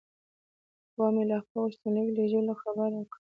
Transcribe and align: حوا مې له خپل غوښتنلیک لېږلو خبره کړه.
حوا 0.93 1.07
مې 1.15 1.23
له 1.29 1.37
خپل 1.43 1.57
غوښتنلیک 1.63 2.09
لېږلو 2.17 2.53
خبره 2.61 2.99
کړه. 3.11 3.17